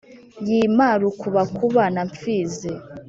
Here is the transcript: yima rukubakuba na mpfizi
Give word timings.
yima 0.47 0.89
rukubakuba 1.01 1.83
na 1.93 2.03
mpfizi 2.09 2.71